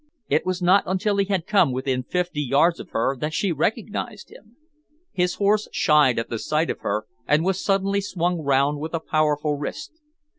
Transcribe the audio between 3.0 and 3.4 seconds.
that